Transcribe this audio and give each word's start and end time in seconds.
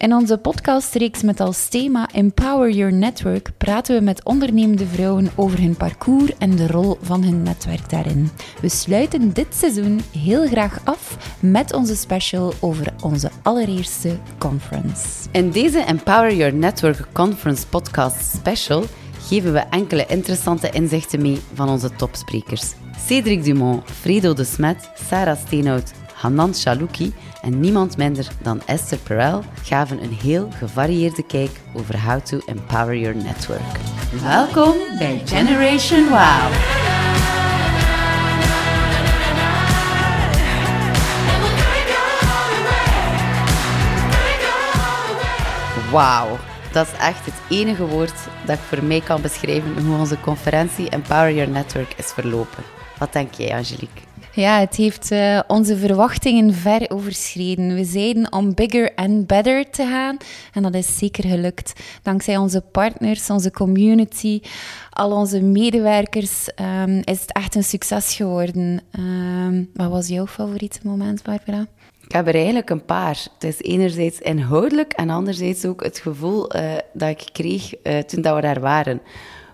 In 0.00 0.14
onze 0.14 0.38
podcastreeks 0.38 1.22
met 1.22 1.40
als 1.40 1.68
thema 1.68 2.08
Empower 2.12 2.70
Your 2.70 2.92
Network 2.92 3.50
praten 3.58 3.98
we 3.98 4.04
met 4.04 4.24
ondernemende 4.24 4.86
vrouwen 4.86 5.28
over 5.36 5.60
hun 5.60 5.76
parcours 5.76 6.30
en 6.38 6.56
de 6.56 6.66
rol 6.66 6.98
van 7.02 7.22
hun 7.22 7.42
netwerk 7.42 7.90
daarin. 7.90 8.30
We 8.60 8.68
sluiten 8.68 9.32
dit 9.32 9.54
seizoen 9.54 10.00
heel 10.18 10.46
graag 10.46 10.80
af 10.84 11.34
met 11.40 11.72
onze 11.72 11.96
special 11.96 12.52
over 12.60 12.92
onze 13.02 13.30
allereerste 13.42 14.18
conference. 14.38 15.28
In 15.32 15.50
deze 15.50 15.78
Empower 15.78 16.34
Your 16.34 16.54
Network 16.54 17.06
Conference 17.12 17.66
podcast 17.66 18.36
special 18.36 18.84
geven 19.20 19.52
we 19.52 19.58
enkele 19.58 20.06
interessante 20.06 20.70
inzichten 20.70 21.22
mee 21.22 21.40
van 21.54 21.68
onze 21.68 21.90
topsprekers. 21.96 22.72
Cédric 23.06 23.44
Dumont, 23.44 23.90
Fredo 23.90 24.34
de 24.34 24.44
Smet, 24.44 24.90
Sarah 25.08 25.36
Steenhout, 25.46 25.92
Hanan 26.20 26.54
Chalouki 26.54 27.14
en 27.42 27.60
niemand 27.60 27.96
minder 27.96 28.28
dan 28.42 28.62
Esther 28.66 28.98
Perel 28.98 29.42
gaven 29.62 30.02
een 30.02 30.12
heel 30.12 30.48
gevarieerde 30.58 31.26
kijk 31.26 31.50
over 31.74 32.04
how 32.04 32.20
to 32.20 32.38
empower 32.46 32.96
your 32.96 33.16
network. 33.16 33.78
Welkom 34.22 34.74
bij 34.98 35.22
Generation 35.24 36.08
Wow! 36.08 36.52
Wauw, 45.92 46.38
dat 46.72 46.86
is 46.86 46.92
echt 46.98 47.24
het 47.24 47.34
enige 47.48 47.86
woord 47.86 48.14
dat 48.46 48.56
ik 48.56 48.62
voor 48.62 48.84
mij 48.84 49.00
kan 49.00 49.22
beschrijven 49.22 49.84
hoe 49.84 49.98
onze 49.98 50.20
conferentie 50.20 50.88
Empower 50.88 51.32
Your 51.34 51.50
Network 51.50 51.94
is 51.96 52.06
verlopen. 52.12 52.62
Wat 52.98 53.12
denk 53.12 53.34
jij, 53.34 53.56
Angelique? 53.56 54.09
Ja, 54.34 54.60
het 54.60 54.76
heeft 54.76 55.12
uh, 55.12 55.40
onze 55.46 55.76
verwachtingen 55.76 56.54
ver 56.54 56.90
overschreden. 56.90 57.74
We 57.74 57.84
zeiden 57.84 58.32
om 58.32 58.54
bigger 58.54 58.92
and 58.94 59.26
better 59.26 59.70
te 59.70 59.82
gaan 59.86 60.16
en 60.52 60.62
dat 60.62 60.74
is 60.74 60.98
zeker 60.98 61.28
gelukt. 61.28 61.72
Dankzij 62.02 62.36
onze 62.36 62.60
partners, 62.60 63.30
onze 63.30 63.50
community, 63.50 64.40
al 64.90 65.12
onze 65.12 65.40
medewerkers 65.40 66.48
um, 66.84 67.00
is 67.04 67.20
het 67.20 67.32
echt 67.32 67.54
een 67.54 67.64
succes 67.64 68.14
geworden. 68.14 68.80
Um, 68.98 69.70
wat 69.74 69.90
was 69.90 70.08
jouw 70.08 70.26
favoriete 70.26 70.80
moment, 70.82 71.22
Barbara? 71.22 71.66
Ik 72.04 72.12
heb 72.12 72.26
er 72.26 72.34
eigenlijk 72.34 72.70
een 72.70 72.84
paar. 72.84 73.26
Het 73.34 73.44
is 73.44 73.60
enerzijds 73.60 74.18
inhoudelijk 74.18 74.92
en 74.92 75.10
anderzijds 75.10 75.64
ook 75.64 75.82
het 75.82 75.98
gevoel 75.98 76.56
uh, 76.56 76.72
dat 76.92 77.08
ik 77.08 77.28
kreeg 77.32 77.74
uh, 77.82 77.98
toen 77.98 78.22
dat 78.22 78.34
we 78.34 78.40
daar 78.40 78.60
waren. 78.60 79.00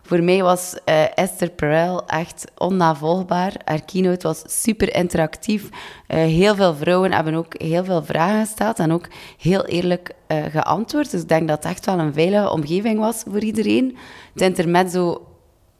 Voor 0.06 0.22
mij 0.22 0.42
was 0.42 0.78
uh, 0.88 1.18
Esther 1.18 1.50
Perel 1.50 2.06
echt 2.06 2.44
onnavolgbaar. 2.58 3.52
Haar 3.64 3.84
keynote 3.84 4.26
was 4.26 4.42
super 4.46 4.94
interactief. 4.94 5.62
Uh, 5.64 6.16
heel 6.16 6.54
veel 6.54 6.74
vrouwen 6.74 7.12
hebben 7.12 7.34
ook 7.34 7.60
heel 7.60 7.84
veel 7.84 8.04
vragen 8.04 8.46
gesteld 8.46 8.78
en 8.78 8.92
ook 8.92 9.08
heel 9.38 9.64
eerlijk 9.64 10.14
uh, 10.28 10.44
geantwoord. 10.50 11.10
Dus 11.10 11.22
ik 11.22 11.28
denk 11.28 11.48
dat 11.48 11.56
het 11.62 11.72
echt 11.72 11.86
wel 11.86 11.98
een 11.98 12.12
veilige 12.12 12.50
omgeving 12.50 12.98
was 12.98 13.22
voor 13.30 13.40
iedereen. 13.40 13.96
Het 14.32 14.42
intermezzo 14.42 15.26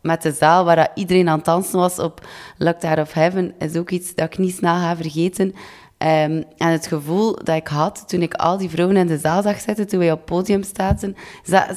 met 0.01 0.23
de 0.23 0.33
zaal 0.33 0.65
waar 0.65 0.91
iedereen 0.95 1.29
aan 1.29 1.37
het 1.37 1.45
dansen 1.45 1.79
was 1.79 1.99
op 1.99 2.27
Locked 2.59 2.85
Out 2.85 2.99
of 2.99 3.13
Heaven 3.13 3.55
is 3.59 3.77
ook 3.77 3.91
iets 3.91 4.15
dat 4.15 4.27
ik 4.33 4.39
niet 4.39 4.55
snel 4.55 4.75
ga 4.75 4.97
vergeten. 4.97 5.55
Um, 5.99 6.45
en 6.57 6.71
het 6.71 6.87
gevoel 6.87 7.35
dat 7.45 7.57
ik 7.57 7.67
had 7.67 8.05
toen 8.07 8.23
ik 8.23 8.35
al 8.35 8.59
die 8.59 8.69
vrouwen 8.69 8.97
in 8.97 9.07
de 9.07 9.19
zaal 9.19 9.43
zag 9.43 9.61
zitten, 9.61 9.87
toen 9.87 9.99
wij 9.99 10.13
op 10.13 10.25
podium 10.27 10.63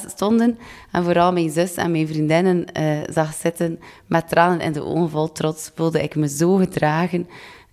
stonden, 0.06 0.58
en 0.92 1.04
vooral 1.04 1.32
mijn 1.32 1.50
zus 1.50 1.74
en 1.74 1.90
mijn 1.90 2.06
vriendinnen 2.06 2.64
uh, 2.80 2.98
zag 3.10 3.34
zitten 3.34 3.78
met 4.06 4.28
tranen 4.28 4.60
in 4.60 4.72
de 4.72 4.84
ogen 4.84 5.10
vol 5.10 5.32
trots, 5.32 5.70
voelde 5.74 6.02
ik 6.02 6.14
me 6.14 6.28
zo 6.28 6.54
gedragen. 6.56 7.28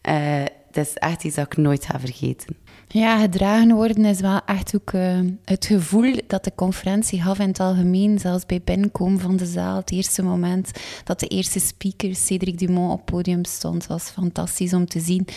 Uh, 0.09 0.42
is 0.78 0.94
echt 0.94 1.23
iets 1.23 1.36
dat 1.36 1.45
ik 1.45 1.58
nooit 1.58 1.86
ga 1.86 2.00
vergeten. 2.00 2.56
Ja, 2.88 3.20
gedragen 3.20 3.76
worden 3.76 4.06
is 4.06 4.20
wel 4.20 4.39
echt 4.45 4.76
ook 4.76 4.92
uh, 4.92 5.20
het 5.45 5.66
gevoel 5.66 6.14
dat 6.28 6.44
de 6.44 6.52
conferentie 6.56 7.22
gaf 7.22 7.39
in 7.39 7.48
het 7.48 7.59
algemeen. 7.59 8.20
Zelfs 8.20 8.45
bij 8.45 8.61
binnenkomen 8.64 9.20
van 9.20 9.36
de 9.36 9.45
zaal, 9.45 9.76
het 9.76 9.92
eerste 9.92 10.23
moment 10.23 10.72
dat 11.04 11.20
de 11.20 11.28
eerste 11.28 11.59
speaker, 11.59 12.16
Cédric 12.16 12.58
Dumont, 12.58 12.92
op 12.92 12.98
het 12.98 13.05
podium 13.05 13.45
stond, 13.45 13.88
was 13.88 14.04
fantastisch 14.10 14.73
om 14.73 14.86
te 14.86 14.99
zien 14.99 15.27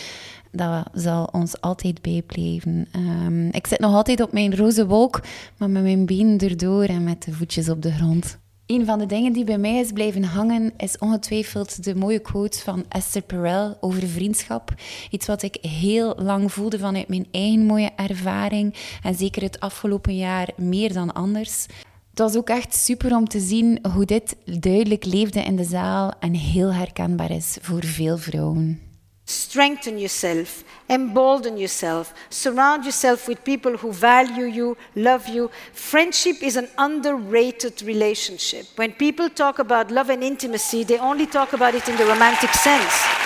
dat 0.51 0.89
zal 0.93 1.29
ons 1.31 1.61
altijd 1.61 2.01
bijblijven. 2.01 2.87
Um, 2.95 3.47
ik 3.51 3.67
zit 3.67 3.79
nog 3.79 3.93
altijd 3.93 4.21
op 4.21 4.31
mijn 4.31 4.55
roze 4.55 4.87
wolk, 4.87 5.21
maar 5.57 5.69
met 5.69 5.83
mijn 5.83 6.05
benen 6.05 6.37
erdoor 6.37 6.83
en 6.83 7.03
met 7.03 7.23
de 7.23 7.33
voetjes 7.33 7.69
op 7.69 7.81
de 7.81 7.91
grond. 7.91 8.39
Een 8.65 8.85
van 8.85 8.99
de 8.99 9.05
dingen 9.05 9.33
die 9.33 9.43
bij 9.43 9.57
mij 9.57 9.79
is 9.79 9.91
blijven 9.91 10.23
hangen, 10.23 10.73
is 10.77 10.97
ongetwijfeld 10.97 11.83
de 11.83 11.95
mooie 11.95 12.19
quote 12.19 12.59
van 12.59 12.85
Esther 12.89 13.21
Perel 13.21 13.77
over 13.79 14.07
vriendschap. 14.07 14.73
Iets 15.09 15.27
wat 15.27 15.41
ik 15.41 15.57
heel 15.61 16.15
lang 16.17 16.51
voelde 16.51 16.79
vanuit 16.79 17.07
mijn 17.07 17.27
eigen 17.31 17.65
mooie 17.65 17.89
ervaring 17.95 18.75
en 19.03 19.15
zeker 19.15 19.41
het 19.41 19.59
afgelopen 19.59 20.15
jaar 20.15 20.49
meer 20.57 20.93
dan 20.93 21.13
anders. 21.13 21.65
Het 22.09 22.19
was 22.19 22.35
ook 22.35 22.49
echt 22.49 22.75
super 22.75 23.15
om 23.15 23.27
te 23.27 23.39
zien 23.39 23.79
hoe 23.93 24.05
dit 24.05 24.35
duidelijk 24.45 25.05
leefde 25.05 25.41
in 25.41 25.55
de 25.55 25.63
zaal 25.63 26.13
en 26.19 26.33
heel 26.33 26.73
herkenbaar 26.73 27.31
is 27.31 27.57
voor 27.61 27.83
veel 27.83 28.17
vrouwen. 28.17 28.90
Strengthen 29.25 29.97
yourself, 29.97 30.63
embolden 30.89 31.57
yourself, 31.57 32.13
surround 32.29 32.83
yourself 32.83 33.27
with 33.27 33.43
people 33.43 33.77
who 33.77 33.93
value 33.93 34.45
you, 34.45 34.75
love 34.93 35.27
you. 35.27 35.49
Friendship 35.73 36.41
is 36.41 36.57
an 36.57 36.67
underrated 36.77 37.81
relationship. 37.81 38.65
When 38.75 38.93
people 38.93 39.29
talk 39.29 39.59
about 39.59 39.91
love 39.91 40.09
and 40.09 40.23
intimacy, 40.23 40.83
they 40.83 40.99
only 40.99 41.27
talk 41.27 41.53
about 41.53 41.75
it 41.75 41.87
in 41.87 41.95
the 41.97 42.05
romantic 42.05 42.53
sense. 42.53 43.21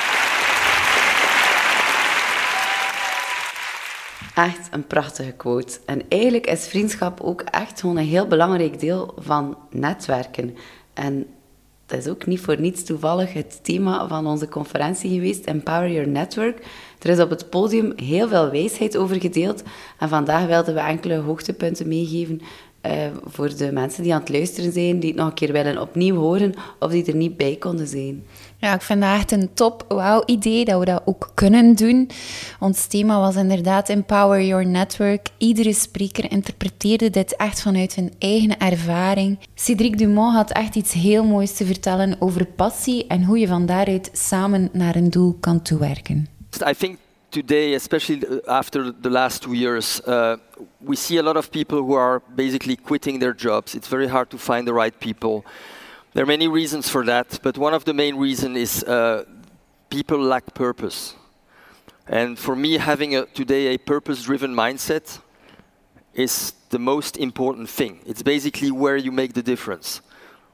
Echt 4.36 4.68
een 4.72 4.88
prachtige 4.88 5.32
quote. 5.32 5.80
En 5.86 6.02
eigenlijk 6.10 6.48
is 6.48 6.68
vriendschap 6.68 7.22
ook 7.22 7.42
echt 7.42 7.80
gewoon 7.80 7.98
een 7.98 8.06
heel 8.06 8.28
belangrijk 8.28 8.80
deel 8.80 9.14
van 9.18 9.58
netwerken. 9.70 10.58
En 10.94 11.28
dat 11.86 12.00
is 12.00 12.08
ook 12.08 12.26
niet 12.26 12.40
voor 12.40 12.60
niets 12.60 12.84
toevallig 12.84 13.34
het 13.34 13.60
thema 13.64 14.08
van 14.08 14.28
onze 14.28 14.48
conferentie 14.48 15.14
geweest, 15.14 15.46
Empower 15.46 15.92
Your 15.92 16.08
Network. 16.08 16.66
Er 17.02 17.10
is 17.10 17.20
op 17.20 17.30
het 17.30 17.50
podium 17.50 17.94
heel 17.96 18.28
veel 18.28 18.50
wijsheid 18.50 18.98
over 18.98 19.20
gedeeld 19.22 19.64
en 20.00 20.10
vandaag 20.10 20.46
wilden 20.46 20.74
we 20.74 20.80
enkele 20.80 21.16
hoogtepunten 21.16 21.88
meegeven 21.88 22.42
uh, 22.86 22.92
voor 23.26 23.56
de 23.56 23.72
mensen 23.72 24.04
die 24.04 24.14
aan 24.14 24.20
het 24.20 24.30
luisteren 24.30 24.72
zijn, 24.72 25.00
die 25.00 25.10
het 25.10 25.20
nog 25.20 25.28
een 25.28 25.34
keer 25.34 25.52
willen 25.52 25.82
opnieuw 25.82 26.16
horen 26.16 26.54
of 26.80 26.92
die 26.92 27.06
er 27.06 27.16
niet 27.16 27.38
bij 27.38 27.56
konden 27.56 27.88
zijn. 27.88 28.26
Ja, 28.58 28.74
ik 28.74 28.82
vind 28.82 29.02
dat 29.02 29.14
echt 29.14 29.32
een 29.32 29.54
top 29.54 29.86
wow 29.88 30.24
idee 30.26 30.66
dat 30.66 30.80
we 30.80 30.86
dat 30.86 31.02
ook 31.06 31.32
kunnen 31.34 31.76
doen. 31.76 32.10
Ons 32.60 32.86
thema 32.86 33.20
was 33.20 33.36
inderdaad 33.36 33.90
Empower 33.90 34.46
Your 34.46 34.66
Network. 34.66 35.28
Iedere 35.38 35.74
spreker 35.74 36.32
interpreteerde 36.32 37.10
dit 37.10 37.36
echt 37.36 37.62
vanuit 37.62 37.96
hun 37.96 38.14
eigen 38.20 38.58
ervaring. 38.58 39.40
Cédric 39.56 39.98
Dumont 39.98 40.36
had 40.36 40.52
echt 40.52 40.76
iets 40.76 40.94
heel 40.94 41.24
moois 41.24 41.54
te 41.54 41.66
vertellen 41.66 42.16
over 42.20 42.46
passie 42.46 43.08
en 43.08 43.24
hoe 43.24 43.40
je 43.40 43.48
van 43.48 43.66
daaruit 43.66 44.10
samen 44.14 44.70
naar 44.74 44.96
een 44.96 45.10
doel 45.10 45.38
kan 45.40 45.62
toewerken. 45.62 46.28
I 46.68 46.74
think 46.78 46.98
today, 47.30 47.74
especially 47.74 48.42
after 48.46 48.94
the 49.02 49.10
last 49.10 49.42
two 49.42 49.54
years, 49.54 50.02
uh, 50.08 50.38
we 50.78 50.96
see 50.96 51.20
a 51.20 51.24
lot 51.24 51.36
of 51.36 51.50
people 51.50 51.78
who 51.78 51.96
are 51.96 52.22
basically 52.36 52.78
quitting 52.84 53.20
their 53.20 53.36
jobs. 53.36 53.76
It's 53.76 53.88
very 53.88 54.08
hard 54.08 54.30
to 54.30 54.38
find 54.38 54.66
the 54.66 54.74
right 54.74 54.98
people. 54.98 55.44
There 56.16 56.24
are 56.24 56.28
many 56.28 56.48
reasons 56.48 56.88
for 56.88 57.04
that, 57.08 57.40
but 57.44 57.58
one 57.58 57.74
of 57.74 57.84
the 57.84 57.94
main 57.94 58.16
reasons 58.16 58.58
is 58.58 58.84
uh, 58.86 59.26
people 59.90 60.18
lack 60.18 60.54
purpose. 60.54 61.14
And 62.08 62.40
for 62.40 62.56
me, 62.56 62.78
having 62.78 63.18
a, 63.18 63.26
today 63.26 63.74
a 63.74 63.78
purpose 63.78 64.24
driven 64.24 64.56
mindset 64.56 65.20
is 66.14 66.54
the 66.70 66.80
most 66.80 67.18
important 67.18 67.70
thing. 67.70 68.00
It's 68.06 68.24
basically 68.24 68.72
where 68.72 68.96
you 68.96 69.12
make 69.12 69.34
the 69.34 69.44
difference. 69.44 70.00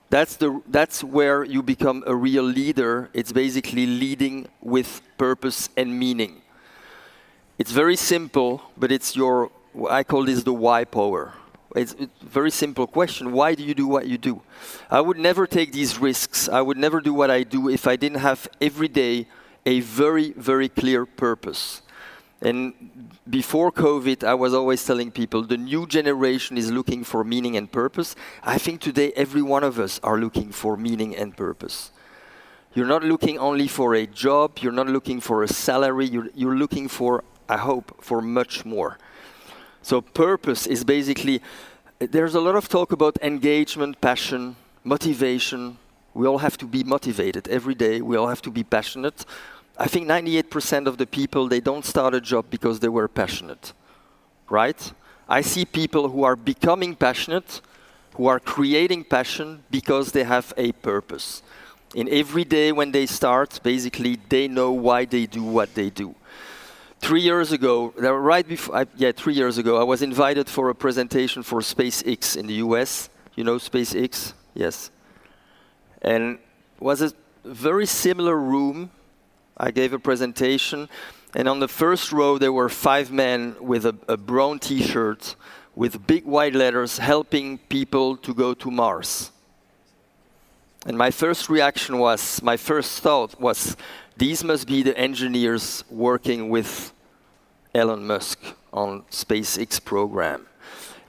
That's, 0.10 0.36
the, 0.36 0.64
that's 0.68 1.04
where 1.04 1.44
you 1.44 1.62
become 1.62 2.04
a 2.08 2.16
real 2.16 2.44
leader. 2.44 3.12
It's 3.14 3.32
basically 3.32 3.86
leading 3.86 4.48
with 4.62 5.04
purpose 5.20 5.70
and 5.78 6.00
meaning. 6.00 6.42
It's 7.60 7.72
very 7.72 7.98
simple, 7.98 8.64
but 8.76 8.92
it's 8.92 9.16
your, 9.16 9.52
I 9.88 10.06
call 10.06 10.26
this 10.26 10.42
the 10.42 10.56
why 10.56 10.86
power. 10.86 11.34
It's 11.76 11.94
a 11.94 12.10
very 12.22 12.52
simple 12.52 12.88
question. 12.88 13.32
Why 13.32 13.56
do 13.56 13.64
you 13.64 13.74
do 13.74 13.88
what 13.88 14.08
you 14.08 14.18
do? 14.18 14.42
I 14.90 15.02
would 15.02 15.18
never 15.18 15.48
take 15.48 15.72
these 15.72 16.00
risks. 16.00 16.50
I 16.50 16.62
would 16.62 16.78
never 16.78 17.00
do 17.02 17.14
what 17.14 17.32
I 17.32 17.44
do 17.44 17.70
if 17.70 17.88
I 17.88 17.96
didn't 17.96 18.20
have 18.20 18.48
every 18.60 18.88
day 18.88 19.28
a 19.66 19.80
very, 19.80 20.32
very 20.32 20.70
clear 20.70 21.06
purpose. 21.06 21.82
And 22.42 22.74
before 23.30 23.72
COVID, 23.72 24.24
I 24.24 24.34
was 24.34 24.54
always 24.54 24.84
telling 24.84 25.12
people 25.12 25.44
the 25.44 25.58
new 25.58 25.86
generation 25.86 26.58
is 26.58 26.72
looking 26.72 27.04
for 27.04 27.24
meaning 27.24 27.56
and 27.56 27.72
purpose. 27.72 28.16
I 28.44 28.58
think 28.58 28.82
today 28.82 29.14
every 29.16 29.44
one 29.44 29.64
of 29.64 29.80
us 29.80 30.00
are 30.04 30.18
looking 30.18 30.52
for 30.52 30.76
meaning 30.76 31.16
and 31.16 31.38
purpose. 31.38 31.92
You're 32.74 32.88
not 32.88 33.04
looking 33.04 33.38
only 33.38 33.68
for 33.68 33.94
a 33.94 34.08
job, 34.08 34.60
you're 34.60 34.72
not 34.72 34.88
looking 34.88 35.20
for 35.20 35.44
a 35.44 35.48
salary, 35.48 36.08
you're, 36.08 36.30
you're 36.34 36.56
looking 36.56 36.88
for, 36.88 37.24
I 37.48 37.58
hope, 37.58 38.02
for 38.02 38.22
much 38.22 38.66
more. 38.66 38.98
So 39.82 40.02
purpose 40.02 40.68
is 40.68 40.84
basically 40.84 41.42
there's 42.00 42.36
a 42.36 42.42
lot 42.42 42.56
of 42.56 42.68
talk 42.68 42.92
about 42.92 43.18
engagement, 43.22 44.02
passion, 44.02 44.56
motivation. 44.84 45.78
We 46.14 46.28
all 46.28 46.40
have 46.40 46.58
to 46.58 46.66
be 46.66 46.84
motivated 46.84 47.48
every 47.48 47.76
day. 47.76 48.02
We 48.02 48.18
all 48.18 48.28
have 48.28 48.42
to 48.44 48.52
be 48.52 48.64
passionate. 48.64 49.26
I 49.78 49.88
think 49.88 50.08
98% 50.08 50.88
of 50.88 50.98
the 50.98 51.06
people 51.06 51.48
they 51.48 51.60
don't 51.60 51.86
start 51.86 52.14
a 52.14 52.22
job 52.22 52.46
because 52.50 52.80
they 52.80 52.90
were 52.90 53.08
passionate. 53.08 53.74
Right? 54.50 54.92
I 55.30 55.42
see 55.42 55.64
people 55.64 56.10
who 56.10 56.24
are 56.24 56.36
becoming 56.36 56.96
passionate, 56.96 57.62
who 58.16 58.28
are 58.28 58.40
creating 58.40 59.06
passion 59.06 59.64
because 59.72 60.12
they 60.12 60.24
have 60.24 60.54
a 60.58 60.74
purpose. 60.74 61.42
In 61.96 62.10
every 62.10 62.44
day 62.44 62.72
when 62.72 62.92
they 62.92 63.06
start, 63.06 63.60
basically, 63.64 64.18
they 64.30 64.48
know 64.48 64.72
why 64.72 65.06
they 65.06 65.26
do 65.26 65.44
what 65.44 65.74
they 65.76 65.90
do. 65.90 66.16
Three 67.02 67.22
years 67.22 67.52
ago, 67.52 67.94
right 67.98 68.48
before, 68.48 68.86
yeah, 68.96 69.12
three 69.12 69.34
years 69.34 69.58
ago, 69.58 69.78
I 69.82 69.84
was 69.84 70.04
invited 70.04 70.48
for 70.48 70.70
a 70.70 70.76
presentation 70.76 71.42
for 71.42 71.60
SpaceX 71.60 72.38
in 72.38 72.46
the 72.46 72.54
US. 72.66 73.10
You 73.36 73.44
know 73.44 73.56
SpaceX? 73.56 74.34
Yes. 74.54 74.92
And 76.04 76.38
was 76.80 77.02
a 77.02 77.12
very 77.44 77.88
similar 77.88 78.38
room. 78.38 78.92
I 79.58 79.72
gave 79.72 79.94
a 79.94 80.00
presentation, 80.00 80.90
and 81.36 81.48
on 81.48 81.60
the 81.60 81.68
first 81.68 82.12
row, 82.12 82.38
there 82.38 82.54
were 82.54 82.70
five 82.70 83.12
men 83.12 83.56
with 83.60 83.86
a, 83.86 83.96
a 84.08 84.18
brown 84.18 84.60
t 84.60 84.82
shirt 84.82 85.36
with 85.76 86.06
big 86.06 86.26
white 86.26 86.54
letters 86.54 86.98
helping 87.00 87.58
people 87.58 88.18
to 88.18 88.34
go 88.34 88.54
to 88.54 88.70
Mars. 88.70 89.32
And 90.86 90.98
my 90.98 91.12
first 91.12 91.50
reaction 91.50 92.00
was, 92.00 92.42
my 92.42 92.58
first 92.58 93.02
thought 93.02 93.40
was, 93.40 93.78
these 94.18 94.44
must 94.44 94.68
be 94.68 94.84
the 94.84 94.98
engineers 94.98 95.84
working 95.90 96.50
with 96.50 96.94
Elon 97.74 98.06
Musk 98.06 98.40
on 98.74 99.04
SpaceX 99.12 99.84
program. 99.84 100.48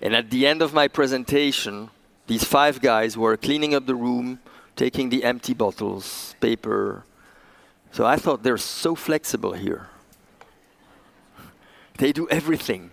And 0.01 0.15
at 0.15 0.31
the 0.31 0.47
end 0.47 0.63
of 0.63 0.73
my 0.73 0.89
presentation, 0.89 1.91
these 2.27 2.45
five 2.45 2.81
guys 2.81 3.17
were 3.17 3.37
cleaning 3.37 3.75
up 3.75 3.87
the 3.87 3.95
room, 3.95 4.41
taking 4.77 5.11
the 5.11 5.25
empty 5.25 5.55
bottles, 5.55 6.35
paper. 6.41 7.05
So 7.93 8.07
I 8.07 8.17
thought 8.17 8.43
they're 8.43 8.57
so 8.57 8.95
flexible 8.95 9.53
here. 9.53 9.89
They 11.99 12.13
do 12.13 12.29
everything. 12.31 12.91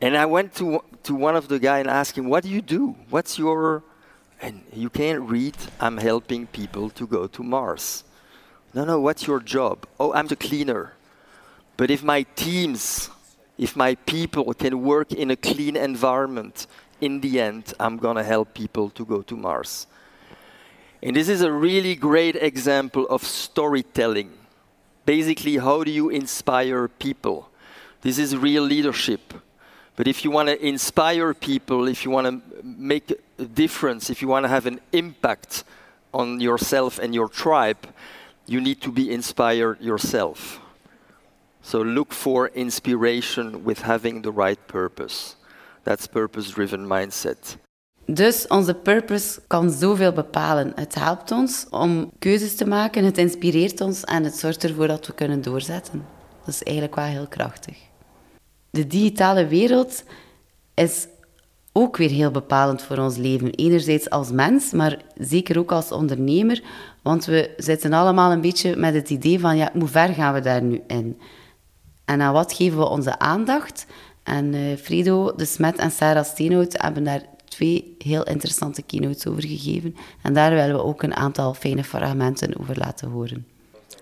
And 0.00 0.16
I 0.16 0.26
went 0.26 0.54
to, 0.56 0.82
to 1.04 1.14
one 1.14 1.36
of 1.36 1.48
the 1.48 1.58
guys 1.58 1.80
and 1.80 1.90
asked 1.90 2.16
him, 2.16 2.28
What 2.28 2.42
do 2.42 2.48
you 2.48 2.62
do? 2.62 2.96
What's 3.10 3.38
your. 3.38 3.82
And 4.42 4.62
you 4.72 4.90
can't 4.90 5.22
read, 5.22 5.56
I'm 5.80 5.96
helping 5.96 6.46
people 6.46 6.90
to 6.90 7.06
go 7.06 7.26
to 7.26 7.42
Mars. 7.42 8.04
No, 8.76 8.84
no, 8.84 9.00
what's 9.00 9.26
your 9.26 9.40
job? 9.40 9.86
Oh, 9.98 10.12
I'm 10.12 10.26
the 10.26 10.36
cleaner. 10.36 10.92
But 11.78 11.90
if 11.90 12.02
my 12.02 12.24
teams, 12.36 13.08
if 13.56 13.74
my 13.74 13.94
people 13.94 14.52
can 14.52 14.82
work 14.82 15.12
in 15.12 15.30
a 15.30 15.36
clean 15.36 15.76
environment, 15.76 16.66
in 17.00 17.22
the 17.22 17.40
end, 17.40 17.72
I'm 17.80 17.96
going 17.96 18.16
to 18.16 18.22
help 18.22 18.52
people 18.52 18.90
to 18.90 19.06
go 19.06 19.22
to 19.22 19.34
Mars. 19.34 19.86
And 21.02 21.16
this 21.16 21.30
is 21.30 21.40
a 21.40 21.50
really 21.50 21.94
great 21.94 22.36
example 22.36 23.06
of 23.08 23.24
storytelling. 23.24 24.30
Basically, 25.06 25.56
how 25.56 25.82
do 25.82 25.90
you 25.90 26.10
inspire 26.10 26.86
people? 26.86 27.48
This 28.02 28.18
is 28.18 28.36
real 28.36 28.62
leadership. 28.62 29.32
But 29.96 30.06
if 30.06 30.22
you 30.22 30.30
want 30.30 30.50
to 30.50 30.62
inspire 30.62 31.32
people, 31.32 31.88
if 31.88 32.04
you 32.04 32.10
want 32.10 32.26
to 32.26 32.62
make 32.62 33.10
a 33.38 33.44
difference, 33.46 34.10
if 34.10 34.20
you 34.20 34.28
want 34.28 34.44
to 34.44 34.50
have 34.50 34.66
an 34.66 34.80
impact 34.92 35.64
on 36.12 36.40
yourself 36.40 36.98
and 36.98 37.14
your 37.14 37.30
tribe, 37.30 37.78
you 38.46 38.60
need 38.60 38.80
to 38.80 38.92
be 38.92 39.10
inspired 39.10 39.76
yourself. 39.80 40.60
So 41.60 41.84
look 41.84 42.12
for 42.12 42.50
inspiration 42.54 43.64
with 43.64 43.82
having 43.82 44.22
the 44.22 44.32
right 44.32 44.66
purpose. 44.66 45.34
That's 45.82 46.06
purpose-driven 46.06 46.86
mindset. 46.86 47.56
Dus 48.06 48.46
onze 48.46 48.74
purpose 48.74 49.40
kan 49.46 49.70
zoveel 49.70 50.12
bepalen. 50.12 50.72
Het 50.74 50.94
helpt 50.94 51.30
ons 51.30 51.66
om 51.70 52.10
keuzes 52.18 52.56
te 52.56 52.66
maken, 52.66 53.04
het 53.04 53.18
inspireert 53.18 53.80
ons 53.80 54.04
en 54.04 54.24
het 54.24 54.34
zorgt 54.34 54.64
ervoor 54.64 54.86
dat 54.86 55.06
we 55.06 55.14
kunnen 55.14 55.42
doorzetten. 55.42 56.06
Dat 56.44 56.54
is 56.54 56.62
eigenlijk 56.62 56.96
wel 56.96 57.04
heel 57.04 57.26
krachtig. 57.26 57.76
De 58.70 58.86
digitale 58.86 59.46
wereld 59.46 60.02
is 60.74 61.06
ook 61.72 61.96
weer 61.96 62.10
heel 62.10 62.30
bepalend 62.30 62.82
voor 62.82 62.98
ons 62.98 63.16
leven. 63.16 63.50
Enerzijds 63.50 64.10
als 64.10 64.30
mens, 64.30 64.72
maar 64.72 65.00
zeker 65.18 65.58
ook 65.58 65.72
als 65.72 65.92
ondernemer. 65.92 66.62
Want 67.06 67.24
we 67.24 67.50
zitten 67.56 67.92
allemaal 67.92 68.32
een 68.32 68.40
beetje 68.40 68.76
met 68.76 68.94
het 68.94 69.10
idee 69.10 69.40
van, 69.40 69.56
ja, 69.56 69.70
hoe 69.72 69.88
ver 69.88 70.08
gaan 70.08 70.34
we 70.34 70.40
daar 70.40 70.62
nu 70.62 70.82
in? 70.86 71.20
En 72.04 72.20
aan 72.20 72.32
wat 72.32 72.52
geven 72.52 72.78
we 72.78 72.88
onze 72.88 73.18
aandacht? 73.18 73.86
En 74.22 74.52
uh, 74.52 74.76
Fredo 74.76 75.32
de 75.36 75.44
Smet 75.44 75.78
en 75.78 75.90
Sarah 75.90 76.24
Steenhout 76.24 76.82
hebben 76.82 77.04
daar 77.04 77.22
twee 77.44 77.94
heel 77.98 78.22
interessante 78.22 78.82
keynotes 78.82 79.26
over 79.26 79.42
gegeven. 79.42 79.96
En 80.22 80.34
daar 80.34 80.50
willen 80.50 80.74
we 80.74 80.82
ook 80.82 81.02
een 81.02 81.14
aantal 81.14 81.54
fijne 81.54 81.84
fragmenten 81.84 82.60
over 82.60 82.78
laten 82.78 83.08
horen. 83.08 83.46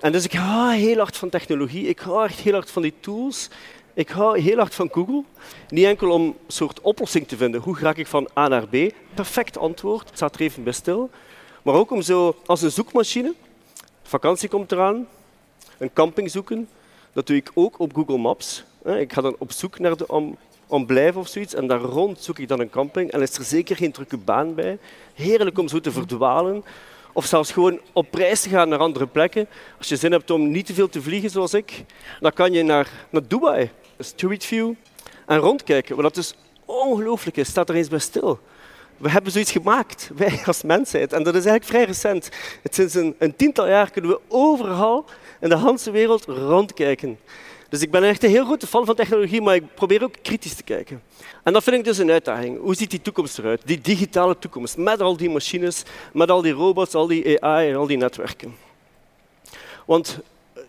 En 0.00 0.12
dus 0.12 0.24
ik 0.24 0.32
hou 0.32 0.74
heel 0.74 0.96
hard 0.96 1.16
van 1.16 1.28
technologie. 1.28 1.88
Ik 1.88 1.98
hou 1.98 2.24
echt 2.24 2.40
heel 2.40 2.52
hard 2.52 2.70
van 2.70 2.82
die 2.82 2.94
tools. 3.00 3.48
Ik 3.94 4.08
hou 4.08 4.40
heel 4.40 4.56
hard 4.56 4.74
van 4.74 4.88
Google. 4.92 5.24
Niet 5.68 5.84
enkel 5.84 6.10
om 6.10 6.22
een 6.22 6.34
soort 6.46 6.80
oplossing 6.80 7.28
te 7.28 7.36
vinden. 7.36 7.60
Hoe 7.60 7.76
ga 7.76 7.94
ik 7.94 8.06
van 8.06 8.28
A 8.38 8.48
naar 8.48 8.68
B? 8.68 8.76
Perfect 9.14 9.58
antwoord. 9.58 10.10
Staat 10.12 10.34
er 10.34 10.40
even 10.40 10.62
bij 10.62 10.72
stil. 10.72 11.10
Maar 11.64 11.75
ook 11.75 11.90
om 11.90 12.02
zo 12.02 12.37
als 12.46 12.62
een 12.62 12.70
zoekmachine. 12.70 13.34
Vakantie 14.02 14.49
komt 14.49 14.72
eraan. 14.72 15.08
Een 15.78 15.93
camping 15.93 16.31
zoeken. 16.31 16.69
Dat 17.12 17.26
doe 17.26 17.37
ik 17.37 17.50
ook 17.55 17.78
op 17.78 17.94
Google 17.94 18.19
Maps. 18.19 18.64
Ik 18.84 19.12
ga 19.12 19.20
dan 19.20 19.37
op 19.38 19.52
zoek 19.52 19.78
naar 19.78 19.96
de 19.96 20.08
om, 20.08 20.38
of 21.14 21.28
zoiets 21.28 21.55
en 21.55 21.66
daar 21.66 21.81
rond 21.81 22.22
zoek 22.22 22.38
ik 22.38 22.49
dan 22.49 22.61
een 22.61 22.70
camping 22.70 23.11
en 23.11 23.22
is 23.22 23.37
er 23.37 23.44
zeker 23.44 23.76
geen 23.76 23.93
drukke 23.93 24.16
baan 24.16 24.55
bij. 24.55 24.78
Heerlijk 25.14 25.58
om 25.58 25.69
zo 25.69 25.81
te 25.81 25.93
verdwalen 25.93 26.64
of 27.12 27.25
zelfs 27.25 27.52
gewoon 27.52 27.81
op 27.93 28.14
reis 28.14 28.40
te 28.40 28.49
gaan 28.49 28.69
naar 28.69 28.78
andere 28.78 29.06
plekken. 29.06 29.46
Als 29.78 29.88
je 29.88 29.96
zin 29.96 30.12
hebt 30.12 30.31
om 30.31 30.50
niet 30.50 30.67
te 30.67 30.75
veel 30.75 30.88
te 30.88 31.02
vliegen 31.02 31.31
zoals 31.31 31.55
ik, 31.55 31.84
dan 32.20 32.32
kan 32.32 32.52
je 32.52 32.62
naar, 32.62 33.06
naar 33.10 33.28
Dubai, 33.28 33.70
Street 33.99 34.44
View, 34.44 34.72
en 35.26 35.38
rondkijken. 35.38 35.96
Wat 35.96 36.14
dus 36.14 36.34
ongelooflijk 36.64 37.37
is, 37.37 37.49
staat 37.49 37.69
er 37.69 37.75
eens 37.75 37.88
bij 37.88 37.99
stil. 37.99 38.40
We 38.96 39.11
hebben 39.11 39.32
zoiets 39.32 39.52
gemaakt, 39.52 40.11
wij 40.14 40.41
als 40.46 40.62
mensheid. 40.62 41.12
En 41.12 41.23
dat 41.23 41.35
is 41.35 41.44
eigenlijk 41.44 41.64
vrij 41.64 41.85
recent. 41.85 42.29
Het 42.62 42.75
sinds 42.75 42.94
een, 42.94 43.14
een 43.19 43.37
tiental 43.37 43.69
jaar 43.69 43.91
kunnen 43.91 44.11
we 44.11 44.20
overal 44.29 45.05
in 45.41 45.49
de 45.49 45.58
hele 45.58 45.91
wereld 45.91 46.25
rondkijken. 46.25 47.19
Dus 47.69 47.82
ik 47.82 47.91
ben 47.91 48.05
echt 48.05 48.25
een 48.25 48.31
heel 48.31 48.44
grote 48.44 48.67
fan 48.67 48.85
van 48.85 48.94
technologie, 48.94 49.43
maar 49.43 49.55
ik 49.55 49.75
probeer 49.75 50.02
ook 50.02 50.14
kritisch 50.23 50.55
te 50.55 50.62
kijken. 50.62 51.02
En 51.43 51.52
dat 51.52 51.62
vind 51.62 51.76
ik 51.76 51.85
dus 51.85 51.99
een 51.99 52.11
uitdaging. 52.11 52.61
Hoe 52.61 52.75
ziet 52.75 52.91
die 52.91 53.02
toekomst 53.02 53.38
eruit? 53.38 53.62
Die 53.64 53.81
digitale 53.81 54.38
toekomst, 54.38 54.76
met 54.76 55.00
al 55.00 55.17
die 55.17 55.31
machines, 55.31 55.82
met 56.12 56.31
al 56.31 56.43
die 56.43 56.52
robots, 56.52 56.94
al 56.94 57.06
die 57.06 57.44
AI 57.44 57.70
en 57.70 57.76
al 57.76 57.87
die 57.87 57.96
netwerken. 57.96 58.56
Want 59.85 60.19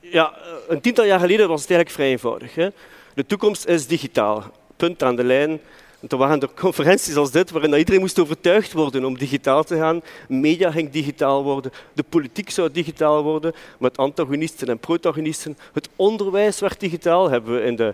ja, 0.02 0.34
een 0.68 0.82
tiental 0.82 1.06
jaar 1.06 1.20
geleden 1.20 1.48
was 1.48 1.62
het 1.62 1.70
eigenlijk 1.70 2.00
vrij 2.00 2.12
eenvoudig. 2.12 2.56
Hè? 2.56 2.70
De 3.14 3.26
toekomst 3.26 3.66
is 3.66 3.88
digitaal. 3.88 4.44
Punt 4.76 5.04
aan 5.04 5.16
de 5.16 5.24
lijn. 5.24 5.60
Er 6.08 6.18
waren 6.18 6.40
er 6.40 6.50
conferenties 6.56 7.16
als 7.16 7.32
dit, 7.32 7.52
waarin 7.52 7.74
iedereen 7.74 8.00
moest 8.00 8.20
overtuigd 8.20 8.74
worden 8.74 9.06
om 9.06 9.18
digitaal 9.18 9.64
te 9.64 9.78
gaan. 9.78 10.02
Media 10.28 10.72
ging 10.72 10.90
digitaal 10.90 11.44
worden, 11.44 11.72
de 11.94 12.04
politiek 12.04 12.50
zou 12.50 12.72
digitaal 12.72 13.24
worden, 13.24 13.54
met 13.80 13.98
antagonisten 13.98 14.68
en 14.68 14.78
protagonisten. 14.78 15.58
Het 15.74 15.90
onderwijs 15.96 16.60
werd 16.60 16.80
digitaal, 16.80 17.30
hebben 17.30 17.56
we 17.56 17.64
in 17.64 17.76
de, 17.76 17.94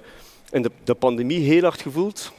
in 0.51 0.61
de, 0.61 0.71
de 0.83 0.93
pandemie 0.93 1.39
heel 1.39 1.61
hard 1.61 1.81
gevoeld. 1.81 2.31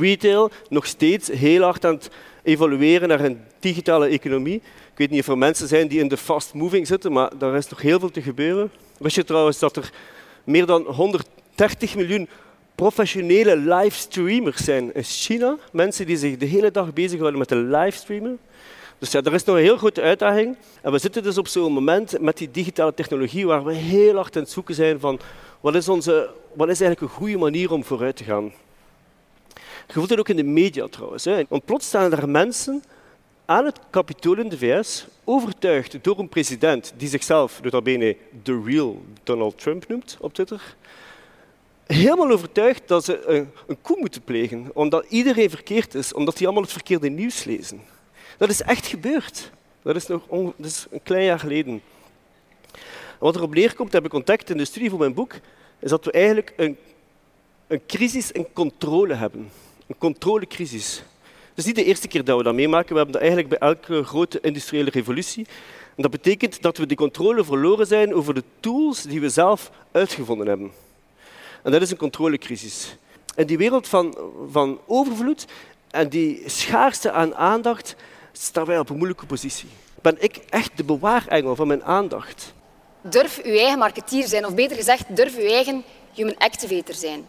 Retail 0.00 0.50
nog 0.68 0.86
steeds 0.86 1.28
heel 1.28 1.62
hard 1.62 1.84
aan 1.84 1.94
het 1.94 2.10
evolueren 2.42 3.08
naar 3.08 3.20
een 3.20 3.40
digitale 3.60 4.06
economie. 4.06 4.56
Ik 4.92 4.98
weet 4.98 5.10
niet 5.10 5.20
of 5.20 5.28
er 5.28 5.38
mensen 5.38 5.68
zijn 5.68 5.88
die 5.88 6.00
in 6.00 6.08
de 6.08 6.16
fast 6.16 6.54
moving 6.54 6.86
zitten, 6.86 7.12
maar 7.12 7.38
daar 7.38 7.56
is 7.56 7.68
nog 7.68 7.80
heel 7.80 8.00
veel 8.00 8.10
te 8.10 8.22
gebeuren. 8.22 8.70
Wist 8.98 9.16
je 9.16 9.24
trouwens 9.24 9.58
dat 9.58 9.76
er 9.76 9.92
meer 10.44 10.66
dan 10.66 10.82
130 10.82 11.96
miljoen 11.96 12.28
professionele 12.82 13.56
livestreamers 13.56 14.64
zijn 14.64 14.94
in 14.94 15.02
China. 15.02 15.56
Mensen 15.72 16.06
die 16.06 16.16
zich 16.16 16.36
de 16.36 16.46
hele 16.46 16.70
dag 16.70 16.92
bezighouden 16.92 17.38
met 17.38 17.48
de 17.48 17.56
livestreamen. 17.56 18.38
Dus 18.98 19.12
ja, 19.12 19.22
er 19.22 19.34
is 19.34 19.44
nog 19.44 19.56
een 19.56 19.62
heel 19.62 19.76
grote 19.76 20.00
uitdaging. 20.00 20.56
En 20.80 20.92
we 20.92 20.98
zitten 20.98 21.22
dus 21.22 21.38
op 21.38 21.48
zo'n 21.48 21.72
moment 21.72 22.20
met 22.20 22.36
die 22.36 22.50
digitale 22.50 22.94
technologie 22.94 23.46
waar 23.46 23.64
we 23.64 23.74
heel 23.74 24.14
hard 24.14 24.36
aan 24.36 24.42
het 24.42 24.50
zoeken 24.50 24.74
zijn 24.74 25.00
van 25.00 25.20
wat 25.60 25.74
is, 25.74 25.88
onze, 25.88 26.30
wat 26.52 26.68
is 26.68 26.80
eigenlijk 26.80 27.12
een 27.12 27.18
goede 27.18 27.38
manier 27.38 27.72
om 27.72 27.84
vooruit 27.84 28.16
te 28.16 28.24
gaan. 28.24 28.52
Je 29.86 29.92
voelt 29.92 30.10
het 30.10 30.18
ook 30.18 30.28
in 30.28 30.36
de 30.36 30.42
media 30.42 30.86
trouwens. 30.88 31.24
Hè. 31.24 31.42
Want 31.48 31.64
plots 31.64 31.86
staan 31.86 32.12
er 32.12 32.28
mensen 32.28 32.82
aan 33.44 33.64
het 33.64 33.78
kapitool 33.90 34.38
in 34.38 34.48
de 34.48 34.58
VS, 34.58 35.06
overtuigd 35.24 36.04
door 36.04 36.18
een 36.18 36.28
president 36.28 36.92
die 36.96 37.08
zichzelf, 37.08 37.60
door 37.62 37.82
bene, 37.82 38.16
the 38.42 38.62
real 38.64 39.02
Donald 39.22 39.58
Trump 39.58 39.88
noemt 39.88 40.16
op 40.20 40.34
Twitter, 40.34 40.74
helemaal 41.86 42.30
overtuigd 42.30 42.82
dat 42.88 43.04
ze 43.04 43.26
een, 43.26 43.50
een 43.66 43.80
koe 43.80 43.96
moeten 43.98 44.22
plegen, 44.22 44.70
omdat 44.74 45.04
iedereen 45.08 45.50
verkeerd 45.50 45.94
is, 45.94 46.12
omdat 46.12 46.36
die 46.36 46.46
allemaal 46.46 46.64
het 46.64 46.72
verkeerde 46.72 47.08
nieuws 47.08 47.44
lezen. 47.44 47.80
Dat 48.38 48.48
is 48.48 48.62
echt 48.62 48.86
gebeurd. 48.86 49.50
Dat 49.82 49.96
is, 49.96 50.06
nog 50.06 50.22
dat 50.28 50.66
is 50.66 50.86
een 50.90 51.02
klein 51.02 51.24
jaar 51.24 51.38
geleden. 51.38 51.82
wat 53.18 53.36
erop 53.36 53.54
neerkomt, 53.54 53.92
heb 53.92 54.04
ik 54.04 54.12
ontdekt 54.12 54.50
in 54.50 54.56
de 54.56 54.64
studie 54.64 54.90
voor 54.90 54.98
mijn 54.98 55.14
boek, 55.14 55.34
is 55.78 55.90
dat 55.90 56.04
we 56.04 56.12
eigenlijk 56.12 56.52
een, 56.56 56.76
een 57.66 57.86
crisis 57.86 58.32
in 58.32 58.46
controle 58.52 59.14
hebben. 59.14 59.50
Een 59.86 59.98
controlecrisis. 59.98 61.02
Het 61.48 61.58
is 61.58 61.64
niet 61.64 61.74
de 61.74 61.84
eerste 61.84 62.08
keer 62.08 62.24
dat 62.24 62.36
we 62.36 62.42
dat 62.42 62.54
meemaken. 62.54 62.88
We 62.88 62.96
hebben 62.96 63.12
dat 63.12 63.22
eigenlijk 63.22 63.58
bij 63.58 63.68
elke 63.68 64.04
grote 64.04 64.40
industriële 64.40 64.90
revolutie. 64.90 65.46
Dat 65.96 66.10
betekent 66.10 66.62
dat 66.62 66.76
we 66.76 66.86
die 66.86 66.96
controle 66.96 67.44
verloren 67.44 67.86
zijn 67.86 68.14
over 68.14 68.34
de 68.34 68.44
tools 68.60 69.02
die 69.02 69.20
we 69.20 69.28
zelf 69.28 69.70
uitgevonden 69.90 70.46
hebben. 70.46 70.70
En 71.62 71.72
dat 71.72 71.82
is 71.82 71.90
een 71.90 71.96
controlecrisis. 71.96 72.96
In 73.34 73.46
die 73.46 73.58
wereld 73.58 73.88
van, 73.88 74.16
van 74.50 74.80
overvloed 74.86 75.46
en 75.90 76.08
die 76.08 76.42
schaarste 76.46 77.12
aan 77.12 77.34
aandacht 77.34 77.96
staan 78.32 78.64
wij 78.64 78.78
op 78.78 78.88
een 78.90 78.96
moeilijke 78.96 79.26
positie. 79.26 79.68
Ben 80.02 80.16
ik 80.18 80.36
echt 80.36 80.76
de 80.76 80.84
bewaarengel 80.84 81.56
van 81.56 81.66
mijn 81.66 81.84
aandacht? 81.84 82.54
Durf 83.00 83.40
uw 83.42 83.56
eigen 83.56 83.78
marketeer 83.78 84.28
zijn, 84.28 84.46
of 84.46 84.54
beter 84.54 84.76
gezegd, 84.76 85.16
durf 85.16 85.36
uw 85.36 85.46
eigen 85.46 85.84
human 86.12 86.38
activator 86.38 86.94
zijn. 86.94 87.26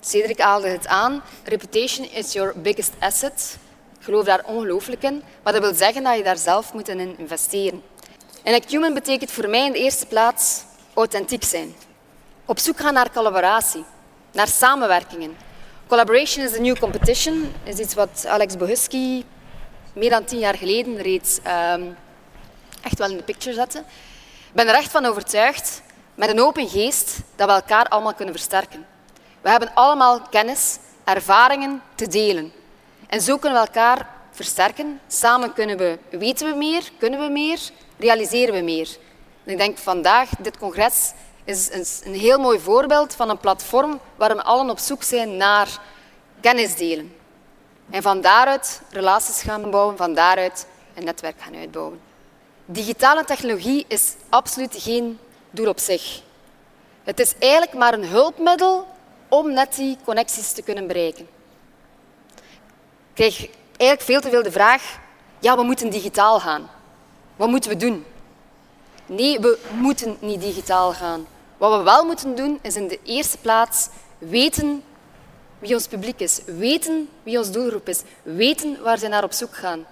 Cedric 0.00 0.38
haalde 0.38 0.68
het 0.68 0.86
aan. 0.86 1.22
Reputation 1.44 2.08
is 2.10 2.32
your 2.32 2.60
biggest 2.60 2.92
asset. 2.98 3.58
Ik 3.98 4.04
geloof 4.04 4.24
daar 4.24 4.44
ongelooflijk 4.46 5.02
in. 5.02 5.22
Maar 5.42 5.52
dat 5.52 5.62
wil 5.62 5.74
zeggen 5.74 6.02
dat 6.02 6.16
je 6.16 6.22
daar 6.22 6.36
zelf 6.36 6.72
moet 6.72 6.88
in 6.88 7.18
investeren. 7.18 7.82
En 8.42 8.62
human 8.68 8.94
betekent 8.94 9.30
voor 9.30 9.48
mij 9.48 9.66
in 9.66 9.72
de 9.72 9.78
eerste 9.78 10.06
plaats 10.06 10.64
authentiek 10.94 11.44
zijn. 11.44 11.74
Op 12.46 12.58
zoek 12.58 12.80
gaan 12.80 12.94
naar 12.94 13.12
collaboratie, 13.12 13.84
naar 14.32 14.48
samenwerkingen. 14.48 15.36
Collaboration 15.86 16.44
is 16.44 16.52
the 16.52 16.60
new 16.60 16.78
competition, 16.78 17.52
is 17.62 17.78
iets 17.78 17.94
wat 17.94 18.26
Alex 18.26 18.56
Bohuski 18.56 19.24
meer 19.92 20.10
dan 20.10 20.24
tien 20.24 20.38
jaar 20.38 20.54
geleden 20.54 21.02
reeds 21.02 21.38
um, 21.72 21.96
echt 22.82 22.98
wel 22.98 23.10
in 23.10 23.16
de 23.16 23.22
picture 23.22 23.54
zette. 23.54 23.78
Ik 23.78 24.52
ben 24.52 24.68
er 24.68 24.74
echt 24.74 24.90
van 24.90 25.04
overtuigd, 25.04 25.82
met 26.14 26.28
een 26.28 26.40
open 26.40 26.68
geest, 26.68 27.18
dat 27.36 27.48
we 27.48 27.54
elkaar 27.54 27.88
allemaal 27.88 28.14
kunnen 28.14 28.34
versterken. 28.34 28.86
We 29.40 29.50
hebben 29.50 29.74
allemaal 29.74 30.20
kennis, 30.20 30.78
ervaringen 31.04 31.82
te 31.94 32.08
delen. 32.08 32.52
En 33.06 33.20
zo 33.20 33.38
kunnen 33.38 33.60
we 33.60 33.66
elkaar 33.66 34.08
versterken. 34.30 35.00
Samen 35.06 35.52
kunnen 35.52 35.76
we, 35.76 35.98
weten 36.10 36.50
we 36.50 36.56
meer, 36.56 36.82
kunnen 36.98 37.20
we 37.20 37.28
meer, 37.28 37.60
realiseren 37.98 38.54
we 38.54 38.60
meer. 38.60 38.88
Ik 39.44 39.58
denk 39.58 39.78
vandaag, 39.78 40.28
dit 40.38 40.58
congres 40.58 41.12
is 41.44 42.00
een 42.04 42.14
heel 42.14 42.38
mooi 42.38 42.58
voorbeeld 42.58 43.14
van 43.14 43.30
een 43.30 43.38
platform 43.38 44.00
waar 44.16 44.42
allen 44.42 44.70
op 44.70 44.78
zoek 44.78 45.02
zijn 45.02 45.36
naar 45.36 45.80
kennis 46.40 46.76
delen. 46.76 47.14
En 47.90 48.02
van 48.02 48.20
daaruit 48.20 48.80
relaties 48.90 49.42
gaan 49.42 49.70
bouwen, 49.70 49.96
van 49.96 50.14
daaruit 50.14 50.66
een 50.94 51.04
netwerk 51.04 51.36
gaan 51.38 51.56
uitbouwen. 51.56 52.00
Digitale 52.66 53.24
technologie 53.24 53.84
is 53.88 54.14
absoluut 54.28 54.74
geen 54.78 55.18
doel 55.50 55.68
op 55.68 55.78
zich. 55.78 56.22
Het 57.02 57.20
is 57.20 57.34
eigenlijk 57.38 57.74
maar 57.74 57.94
een 57.94 58.06
hulpmiddel 58.06 58.86
om 59.28 59.52
net 59.52 59.74
die 59.74 59.98
connecties 60.04 60.52
te 60.52 60.62
kunnen 60.62 60.86
bereiken. 60.86 61.28
Ik 62.34 63.14
krijg 63.14 63.48
eigenlijk 63.66 64.00
veel 64.00 64.20
te 64.20 64.30
veel 64.30 64.42
de 64.42 64.52
vraag, 64.52 64.98
ja, 65.38 65.56
we 65.56 65.62
moeten 65.62 65.90
digitaal 65.90 66.40
gaan. 66.40 66.70
Wat 67.36 67.48
moeten 67.48 67.70
we 67.70 67.76
doen? 67.76 68.04
Nee, 69.06 69.40
we 69.40 69.58
moeten 69.72 70.16
niet 70.20 70.40
digitaal 70.40 70.92
gaan. 70.92 71.26
Wat 71.64 71.78
we 71.78 71.82
wel 71.82 72.04
moeten 72.04 72.34
doen, 72.36 72.58
is 72.62 72.76
in 72.76 72.88
de 72.88 72.98
eerste 73.02 73.38
plaats 73.38 73.88
weten 74.18 74.82
wie 75.58 75.74
ons 75.74 75.86
publiek 75.86 76.20
is, 76.20 76.40
weten 76.46 77.08
wie 77.22 77.38
ons 77.38 77.50
doelgroep 77.50 77.88
is, 77.88 78.02
weten 78.22 78.82
waar 78.82 78.98
ze 78.98 79.08
naar 79.08 79.24
op 79.24 79.32
zoek 79.32 79.56
gaan. 79.56 79.86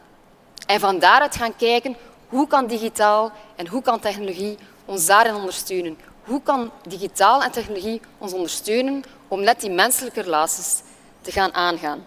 En 0.66 0.80
van 0.80 0.98
daaruit 0.98 1.36
gaan 1.36 1.56
kijken 1.56 1.96
hoe 2.28 2.46
kan 2.46 2.66
digitaal 2.66 3.32
en 3.56 3.66
hoe 3.68 3.82
kan 3.82 4.00
technologie 4.00 4.58
ons 4.84 5.06
daarin 5.06 5.34
ondersteunen. 5.34 5.98
Hoe 6.24 6.42
kan 6.42 6.70
digitaal 6.88 7.42
en 7.42 7.50
technologie 7.50 8.00
ons 8.18 8.32
ondersteunen 8.32 9.02
om 9.28 9.40
net 9.40 9.60
die 9.60 9.70
menselijke 9.70 10.20
relaties 10.20 10.80
te 11.20 11.30
gaan 11.30 11.54
aangaan? 11.54 12.04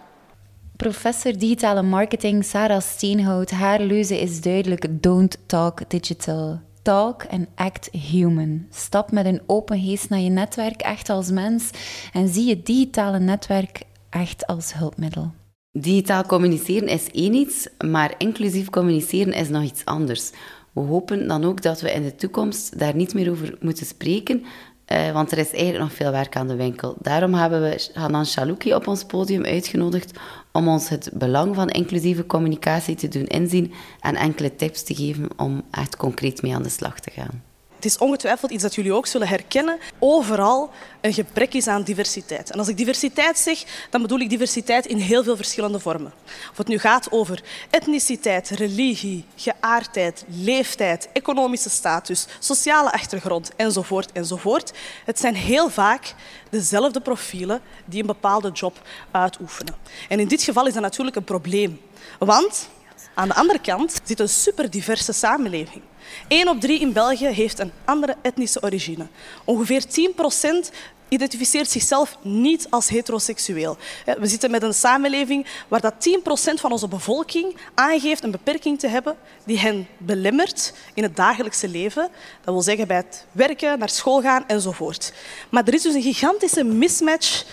Professor 0.76 1.38
digitale 1.38 1.82
marketing 1.82 2.44
Sarah 2.44 2.80
Steenhout, 2.80 3.50
haar 3.50 3.80
leuze 3.80 4.20
is 4.20 4.40
duidelijk: 4.40 5.02
Don't 5.02 5.36
talk 5.46 5.90
digital. 5.90 6.60
Talk 6.86 7.26
and 7.30 7.46
act 7.54 7.88
human. 7.92 8.66
Stap 8.70 9.10
met 9.10 9.26
een 9.26 9.40
open 9.46 9.80
geest 9.80 10.08
naar 10.08 10.20
je 10.20 10.30
netwerk, 10.30 10.80
echt 10.80 11.08
als 11.08 11.30
mens, 11.30 11.70
en 12.12 12.28
zie 12.28 12.44
je 12.44 12.62
digitale 12.62 13.18
netwerk 13.18 13.82
echt 14.10 14.46
als 14.46 14.74
hulpmiddel. 14.74 15.32
Digitaal 15.72 16.26
communiceren 16.26 16.88
is 16.88 17.10
één 17.10 17.34
iets, 17.34 17.68
maar 17.84 18.14
inclusief 18.18 18.70
communiceren 18.70 19.32
is 19.32 19.48
nog 19.48 19.62
iets 19.62 19.84
anders. 19.84 20.30
We 20.72 20.80
hopen 20.80 21.28
dan 21.28 21.44
ook 21.44 21.62
dat 21.62 21.80
we 21.80 21.92
in 21.92 22.02
de 22.02 22.14
toekomst 22.14 22.78
daar 22.78 22.94
niet 22.94 23.14
meer 23.14 23.30
over 23.30 23.56
moeten 23.60 23.86
spreken, 23.86 24.44
uh, 24.92 25.12
want 25.12 25.32
er 25.32 25.38
is 25.38 25.50
eigenlijk 25.50 25.84
nog 25.84 25.92
veel 25.92 26.10
werk 26.10 26.36
aan 26.36 26.48
de 26.48 26.56
winkel. 26.56 26.96
Daarom 26.98 27.34
hebben 27.34 27.60
we 27.60 27.88
Hanan 27.92 28.24
Chalouki 28.24 28.74
op 28.74 28.86
ons 28.86 29.04
podium 29.04 29.44
uitgenodigd 29.44 30.18
om 30.56 30.68
ons 30.68 30.88
het 30.88 31.10
belang 31.14 31.54
van 31.54 31.68
inclusieve 31.68 32.26
communicatie 32.26 32.94
te 32.94 33.08
doen 33.08 33.26
inzien 33.26 33.72
en 34.00 34.14
enkele 34.14 34.54
tips 34.54 34.82
te 34.82 34.94
geven 34.94 35.28
om 35.36 35.62
echt 35.70 35.96
concreet 35.96 36.42
mee 36.42 36.54
aan 36.54 36.62
de 36.62 36.68
slag 36.68 37.00
te 37.00 37.10
gaan. 37.10 37.45
Het 37.76 37.84
is 37.84 37.98
ongetwijfeld 37.98 38.50
iets 38.50 38.62
dat 38.62 38.74
jullie 38.74 38.92
ook 38.92 39.06
zullen 39.06 39.28
herkennen. 39.28 39.78
Overal 39.98 40.70
een 41.00 41.12
gebrek 41.12 41.54
is 41.54 41.66
aan 41.66 41.82
diversiteit. 41.82 42.50
En 42.50 42.58
als 42.58 42.68
ik 42.68 42.76
diversiteit 42.76 43.38
zeg, 43.38 43.64
dan 43.90 44.02
bedoel 44.02 44.18
ik 44.18 44.30
diversiteit 44.30 44.86
in 44.86 44.96
heel 44.96 45.22
veel 45.22 45.36
verschillende 45.36 45.78
vormen. 45.78 46.12
Of 46.50 46.56
het 46.56 46.66
nu 46.66 46.78
gaat 46.78 47.10
over 47.10 47.42
etniciteit, 47.70 48.48
religie, 48.48 49.24
geaardheid, 49.36 50.24
leeftijd, 50.28 51.08
economische 51.12 51.70
status, 51.70 52.26
sociale 52.38 52.92
achtergrond 52.92 53.50
enzovoort 53.56 54.12
enzovoort. 54.12 54.72
Het 55.04 55.18
zijn 55.18 55.34
heel 55.34 55.70
vaak 55.70 56.14
dezelfde 56.50 57.00
profielen 57.00 57.60
die 57.84 58.00
een 58.00 58.06
bepaalde 58.06 58.50
job 58.50 58.80
uitoefenen. 59.10 59.74
En 60.08 60.20
in 60.20 60.28
dit 60.28 60.42
geval 60.42 60.66
is 60.66 60.72
dat 60.72 60.82
natuurlijk 60.82 61.16
een 61.16 61.24
probleem. 61.24 61.80
Want 62.18 62.68
aan 63.16 63.28
de 63.28 63.34
andere 63.34 63.60
kant 63.60 64.00
zit 64.04 64.20
een 64.20 64.28
superdiverse 64.28 65.12
samenleving. 65.12 65.82
Eén 66.28 66.48
op 66.48 66.60
drie 66.60 66.80
in 66.80 66.92
België 66.92 67.26
heeft 67.26 67.58
een 67.58 67.72
andere 67.84 68.16
etnische 68.22 68.62
origine. 68.62 69.06
Ongeveer 69.44 69.86
10 69.86 70.14
procent 70.14 70.70
identificeert 71.08 71.70
zichzelf 71.70 72.16
niet 72.22 72.66
als 72.70 72.88
heteroseksueel. 72.88 73.76
We 74.18 74.26
zitten 74.26 74.50
met 74.50 74.62
een 74.62 74.74
samenleving 74.74 75.46
waar 75.68 75.80
dat 75.80 75.94
10% 75.94 76.20
van 76.54 76.72
onze 76.72 76.88
bevolking 76.88 77.56
aangeeft 77.74 78.24
een 78.24 78.30
beperking 78.30 78.78
te 78.78 78.88
hebben 78.88 79.16
die 79.44 79.58
hen 79.58 79.88
belemmert 79.98 80.72
in 80.94 81.02
het 81.02 81.16
dagelijkse 81.16 81.68
leven. 81.68 82.08
Dat 82.44 82.54
wil 82.54 82.62
zeggen 82.62 82.86
bij 82.86 82.96
het 82.96 83.26
werken, 83.32 83.78
naar 83.78 83.90
school 83.90 84.20
gaan 84.20 84.44
enzovoort. 84.46 85.12
Maar 85.48 85.64
er 85.64 85.74
is 85.74 85.82
dus 85.82 85.94
een 85.94 86.02
gigantische 86.02 86.64
mismatch 86.64 87.44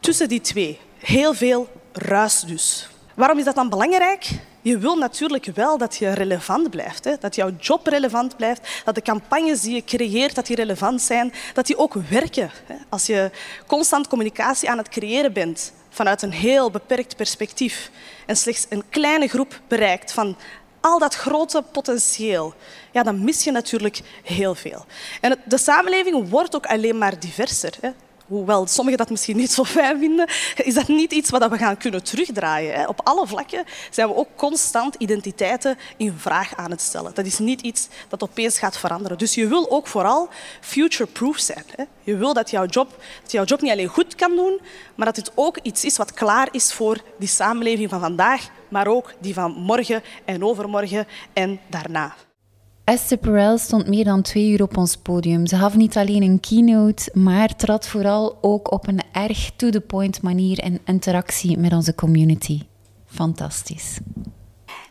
tussen 0.00 0.28
die 0.28 0.40
twee. 0.40 0.80
Heel 0.98 1.34
veel 1.34 1.68
ruis 1.92 2.40
dus. 2.40 2.88
Waarom 3.14 3.38
is 3.38 3.44
dat 3.44 3.54
dan 3.54 3.68
belangrijk? 3.68 4.30
Je 4.62 4.78
wil 4.78 4.96
natuurlijk 4.96 5.44
wel 5.44 5.78
dat 5.78 5.96
je 5.96 6.12
relevant 6.12 6.70
blijft, 6.70 7.04
hè? 7.04 7.14
dat 7.20 7.34
jouw 7.34 7.50
job 7.58 7.86
relevant 7.86 8.36
blijft, 8.36 8.82
dat 8.84 8.94
de 8.94 9.02
campagnes 9.02 9.60
die 9.60 9.74
je 9.74 9.84
creëert 9.84 10.34
dat 10.34 10.46
die 10.46 10.56
relevant 10.56 11.02
zijn, 11.02 11.32
dat 11.54 11.66
die 11.66 11.78
ook 11.78 11.94
werken. 11.94 12.50
Hè? 12.66 12.74
Als 12.88 13.06
je 13.06 13.30
constant 13.66 14.08
communicatie 14.08 14.70
aan 14.70 14.78
het 14.78 14.88
creëren 14.88 15.32
bent 15.32 15.72
vanuit 15.88 16.22
een 16.22 16.32
heel 16.32 16.70
beperkt 16.70 17.16
perspectief 17.16 17.90
en 18.26 18.36
slechts 18.36 18.66
een 18.68 18.82
kleine 18.88 19.28
groep 19.28 19.60
bereikt 19.68 20.12
van 20.12 20.36
al 20.80 20.98
dat 20.98 21.14
grote 21.14 21.62
potentieel, 21.72 22.54
ja, 22.92 23.02
dan 23.02 23.24
mis 23.24 23.44
je 23.44 23.50
natuurlijk 23.50 24.00
heel 24.22 24.54
veel. 24.54 24.84
En 25.20 25.38
de 25.44 25.58
samenleving 25.58 26.28
wordt 26.28 26.56
ook 26.56 26.66
alleen 26.66 26.98
maar 26.98 27.18
diverser. 27.18 27.74
Hè? 27.80 27.90
Hoewel 28.32 28.66
sommigen 28.66 28.98
dat 28.98 29.10
misschien 29.10 29.36
niet 29.36 29.52
zo 29.52 29.64
fijn 29.64 29.98
vinden, 29.98 30.28
is 30.56 30.74
dat 30.74 30.88
niet 30.88 31.12
iets 31.12 31.30
wat 31.30 31.48
we 31.48 31.56
gaan 31.56 31.76
kunnen 31.76 32.04
terugdraaien. 32.04 32.88
Op 32.88 33.00
alle 33.04 33.26
vlakken 33.26 33.64
zijn 33.90 34.08
we 34.08 34.14
ook 34.14 34.28
constant 34.36 34.94
identiteiten 34.94 35.78
in 35.96 36.14
vraag 36.18 36.56
aan 36.56 36.70
het 36.70 36.80
stellen. 36.80 37.14
Dat 37.14 37.26
is 37.26 37.38
niet 37.38 37.60
iets 37.60 37.88
dat 38.08 38.22
opeens 38.22 38.58
gaat 38.58 38.78
veranderen. 38.78 39.18
Dus 39.18 39.34
je 39.34 39.46
wil 39.48 39.70
ook 39.70 39.86
vooral 39.86 40.28
future-proof 40.60 41.38
zijn. 41.38 41.64
Je 42.02 42.16
wil 42.16 42.34
dat 42.34 42.50
jouw, 42.50 42.66
job, 42.66 43.02
dat 43.22 43.32
jouw 43.32 43.44
job 43.44 43.60
niet 43.60 43.70
alleen 43.70 43.88
goed 43.88 44.14
kan 44.14 44.36
doen, 44.36 44.60
maar 44.94 45.06
dat 45.06 45.16
het 45.16 45.32
ook 45.34 45.58
iets 45.62 45.84
is 45.84 45.96
wat 45.96 46.12
klaar 46.12 46.48
is 46.50 46.72
voor 46.72 46.98
die 47.18 47.28
samenleving 47.28 47.90
van 47.90 48.00
vandaag, 48.00 48.48
maar 48.68 48.86
ook 48.86 49.14
die 49.20 49.34
van 49.34 49.52
morgen 49.52 50.02
en 50.24 50.44
overmorgen 50.44 51.06
en 51.32 51.60
daarna. 51.70 52.14
Esther 52.84 53.18
Perel 53.18 53.58
stond 53.58 53.86
meer 53.86 54.04
dan 54.04 54.22
twee 54.22 54.50
uur 54.50 54.62
op 54.62 54.76
ons 54.76 54.96
podium. 54.96 55.46
Ze 55.46 55.56
gaf 55.56 55.74
niet 55.74 55.96
alleen 55.96 56.22
een 56.22 56.40
keynote, 56.40 57.10
maar 57.14 57.56
trad 57.56 57.88
vooral 57.88 58.38
ook 58.40 58.70
op 58.70 58.86
een 58.86 59.00
erg 59.12 59.50
to-the-point 59.56 60.22
manier 60.22 60.64
in 60.64 60.80
interactie 60.84 61.58
met 61.58 61.72
onze 61.72 61.94
community. 61.94 62.62
Fantastisch. 63.06 63.98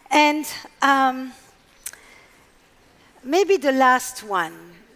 And 0.08 0.48
um, 0.84 1.32
maybe 3.22 3.58
the 3.60 3.74
last 3.74 4.24
one 4.28 4.52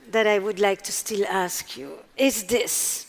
that 0.10 0.26
I 0.26 0.40
would 0.40 0.60
like 0.60 0.82
to 0.82 0.92
still 0.92 1.26
ask 1.26 1.68
you 1.68 1.90
is 2.14 2.46
this. 2.46 3.06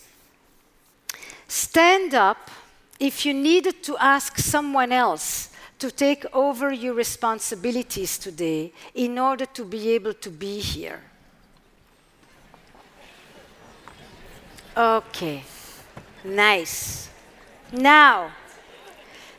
Stand 1.47 2.13
up 2.13 2.51
if 2.97 3.21
you 3.21 3.43
needed 3.43 3.83
to 3.83 3.97
ask 3.97 4.39
someone 4.39 4.95
else 4.95 5.49
to 5.79 5.91
take 5.91 6.25
over 6.35 6.73
your 6.73 6.95
responsibilities 6.95 8.19
today 8.19 8.73
in 8.95 9.19
order 9.19 9.47
to 9.47 9.65
be 9.65 9.91
able 9.91 10.15
to 10.15 10.31
be 10.31 10.61
here. 10.61 11.01
Okay, 14.77 15.43
nice. 16.25 17.09
Now, 17.73 18.31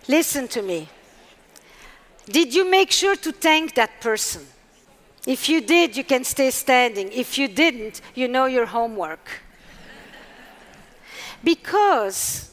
listen 0.08 0.48
to 0.50 0.62
me. 0.62 0.90
Did 2.26 2.54
you 2.54 2.70
make 2.70 2.92
sure 2.92 3.16
to 3.16 3.32
thank 3.32 3.76
that 3.76 4.02
person? 4.02 4.46
If 5.26 5.50
you 5.50 5.62
did, 5.62 5.96
you 5.96 6.04
can 6.04 6.24
stay 6.24 6.52
standing. 6.52 7.12
If 7.12 7.38
you 7.38 7.48
didn't, 7.48 8.02
you 8.16 8.28
know 8.28 8.46
your 8.46 8.66
homework. 8.66 9.30
Because 11.44 12.52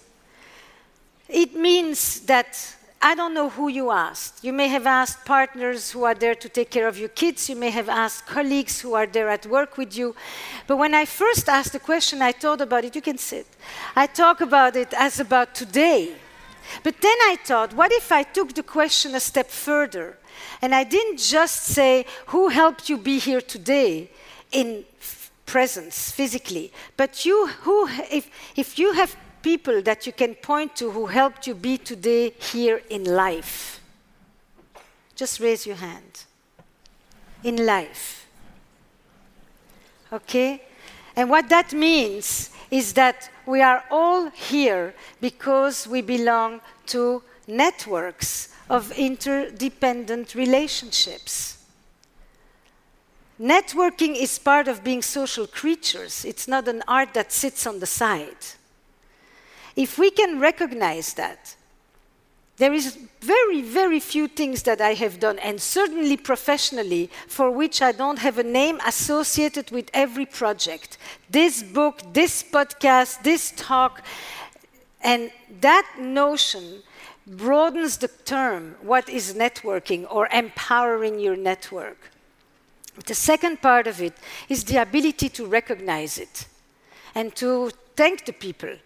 it 1.28 1.54
means 1.54 2.20
that 2.20 2.76
I 3.06 3.14
don't 3.14 3.34
know 3.34 3.50
who 3.50 3.68
you 3.68 3.90
asked. 3.90 4.42
You 4.42 4.54
may 4.54 4.68
have 4.68 4.86
asked 4.86 5.26
partners 5.26 5.90
who 5.90 6.04
are 6.04 6.14
there 6.14 6.34
to 6.34 6.48
take 6.48 6.70
care 6.70 6.88
of 6.88 6.98
your 6.98 7.10
kids. 7.10 7.50
You 7.50 7.54
may 7.54 7.68
have 7.68 7.90
asked 7.90 8.24
colleagues 8.24 8.80
who 8.80 8.94
are 8.94 9.04
there 9.06 9.28
at 9.28 9.44
work 9.44 9.76
with 9.76 9.94
you. 9.94 10.16
But 10.66 10.78
when 10.78 10.94
I 10.94 11.04
first 11.04 11.46
asked 11.46 11.74
the 11.74 11.80
question, 11.80 12.22
I 12.22 12.32
thought 12.32 12.62
about 12.62 12.82
it. 12.82 12.96
You 12.96 13.02
can 13.02 13.18
sit. 13.18 13.46
I 13.94 14.06
talk 14.06 14.40
about 14.40 14.74
it 14.74 14.94
as 14.94 15.20
about 15.20 15.54
today. 15.54 16.14
But 16.82 17.02
then 17.02 17.18
I 17.24 17.36
thought, 17.44 17.74
what 17.74 17.92
if 17.92 18.10
I 18.10 18.22
took 18.22 18.54
the 18.54 18.62
question 18.62 19.14
a 19.14 19.20
step 19.20 19.50
further? 19.50 20.16
And 20.62 20.74
I 20.74 20.84
didn't 20.84 21.18
just 21.18 21.62
say, 21.62 22.06
who 22.28 22.48
helped 22.48 22.88
you 22.88 22.96
be 22.96 23.18
here 23.18 23.42
today 23.42 24.08
in 24.50 24.86
presence, 25.44 26.10
physically, 26.10 26.72
but 26.96 27.26
you, 27.26 27.48
who, 27.64 27.86
if, 28.10 28.30
if 28.56 28.78
you 28.78 28.94
have 28.94 29.14
people 29.44 29.82
that 29.82 30.06
you 30.06 30.12
can 30.12 30.34
point 30.34 30.74
to 30.74 30.90
who 30.90 31.04
helped 31.06 31.46
you 31.46 31.54
be 31.54 31.76
today 31.76 32.30
here 32.30 32.80
in 32.88 33.04
life? 33.04 33.78
Just 35.14 35.38
raise 35.38 35.66
your 35.66 35.76
hand. 35.76 36.24
In 37.44 37.66
life. 37.66 38.26
Okay? 40.10 40.62
And 41.14 41.28
what 41.28 41.50
that 41.50 41.74
means 41.74 42.50
is 42.70 42.94
that 42.94 43.30
we 43.46 43.60
are 43.60 43.84
all 43.90 44.30
here 44.30 44.94
because 45.20 45.86
we 45.86 46.00
belong 46.00 46.60
to 46.86 47.22
networks 47.46 48.48
of 48.70 48.90
interdependent 48.92 50.34
relationships. 50.34 51.58
Networking 53.38 54.16
is 54.16 54.38
part 54.38 54.68
of 54.68 54.82
being 54.82 55.02
social 55.02 55.46
creatures. 55.46 56.24
It's 56.24 56.48
not 56.48 56.66
an 56.66 56.82
art 56.88 57.12
that 57.12 57.30
sits 57.30 57.66
on 57.66 57.80
the 57.80 57.86
side. 57.86 58.38
If 59.76 59.98
we 59.98 60.10
can 60.10 60.40
recognize 60.40 61.14
that, 61.14 61.56
there 62.56 62.72
is 62.72 62.96
very, 63.20 63.62
very 63.62 63.98
few 63.98 64.28
things 64.28 64.62
that 64.62 64.80
I 64.80 64.94
have 64.94 65.18
done, 65.18 65.40
and 65.40 65.60
certainly 65.60 66.16
professionally, 66.16 67.10
for 67.26 67.50
which 67.50 67.82
I 67.82 67.90
don't 67.90 68.20
have 68.20 68.38
a 68.38 68.44
name 68.44 68.78
associated 68.86 69.72
with 69.72 69.90
every 69.92 70.26
project. 70.26 70.96
This 71.28 71.64
book, 71.64 72.00
this 72.12 72.44
podcast, 72.44 73.24
this 73.24 73.52
talk, 73.56 74.02
and 75.02 75.32
that 75.60 75.96
notion 75.98 76.82
broadens 77.26 77.96
the 77.96 78.08
term 78.24 78.76
what 78.82 79.08
is 79.08 79.34
networking 79.34 80.06
or 80.08 80.28
empowering 80.28 81.18
your 81.18 81.36
network. 81.36 82.10
The 83.06 83.14
second 83.14 83.60
part 83.62 83.88
of 83.88 84.00
it 84.00 84.14
is 84.48 84.64
the 84.64 84.80
ability 84.80 85.28
to 85.30 85.46
recognize 85.46 86.18
it 86.18 86.46
and 87.14 87.34
to 87.36 87.70
thank 87.96 88.26
the 88.26 88.32
people 88.32 88.76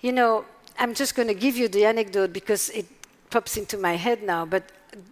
you 0.00 0.12
know, 0.12 0.44
I'm 0.78 0.94
just 0.94 1.14
going 1.14 1.28
to 1.28 1.34
give 1.34 1.56
you 1.56 1.68
the 1.68 1.84
anecdote 1.84 2.32
because 2.32 2.70
it 2.70 2.86
pops 3.30 3.56
into 3.56 3.78
my 3.78 3.94
head 3.96 4.22
now, 4.22 4.44
but 4.44 4.70